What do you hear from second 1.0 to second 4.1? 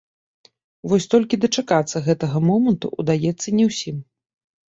толькі дачакацца гэтага моманту ўдаецца не ўсім.